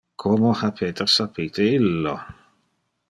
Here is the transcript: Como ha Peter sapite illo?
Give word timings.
Como 0.21 0.47
ha 0.59 0.69
Peter 0.79 1.07
sapite 1.17 1.69
illo? 1.77 2.17